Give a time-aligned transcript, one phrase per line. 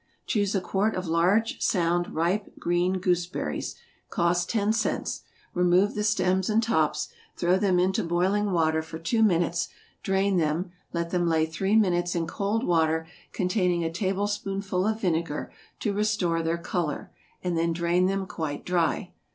[0.15, 3.75] = Choose a quart of large, sound, ripe, green gooseberries,
[4.09, 5.21] (cost ten cents,)
[5.53, 9.67] remove the stems and tops, throw them into boiling water for two minutes;
[10.01, 15.51] drain them, let them lay three minutes in cold water containing a tablespoonful of vinegar,
[15.81, 17.11] to restore their color,
[17.43, 19.11] and then drain them quite dry.